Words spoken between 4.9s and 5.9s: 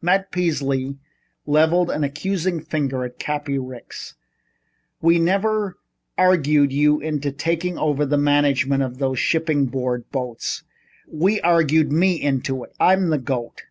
"We never